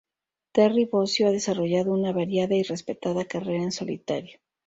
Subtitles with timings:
[0.51, 4.39] Terry Bozzio ha desarrollado una variada y respetada carrera en solitario.